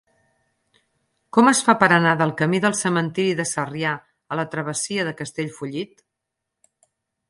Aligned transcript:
Com 1.37 1.49
es 1.51 1.61
fa 1.67 1.75
per 1.83 1.89
anar 1.99 2.15
del 2.23 2.33
camí 2.41 2.63
del 2.65 2.77
Cementiri 2.81 3.37
de 3.43 3.47
Sarrià 3.53 3.95
a 4.37 4.43
la 4.43 4.49
travessia 4.57 5.09
de 5.11 5.19
Castellfollit? 5.25 6.07